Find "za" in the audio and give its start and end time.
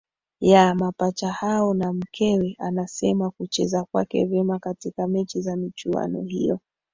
5.41-5.55